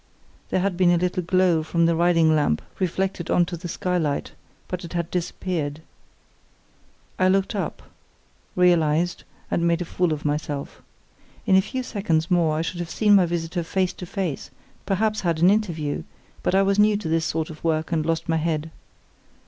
[0.49, 4.31] There had been a little glow from the riding lamp reflected on to the skylight,
[4.67, 5.83] but it had disappeared.
[7.19, 7.83] I looked up,
[8.55, 10.81] realised, and made a fool of myself.
[11.45, 14.49] In a few seconds more I should have seen my visitor face to face,
[14.87, 16.01] perhaps had an interview:
[16.41, 18.71] but I was new to this sort of work and lost my head.